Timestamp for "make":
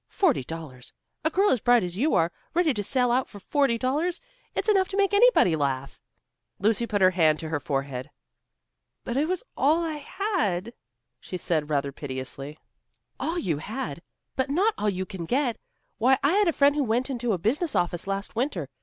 4.97-5.13